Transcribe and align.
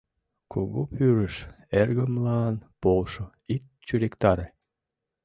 —Кугу 0.51 0.81
пӱрыш, 0.93 1.35
эргымлан 1.79 2.55
полшо, 2.81 3.25
ит 3.53 3.63
чуриктаре. 3.87 4.47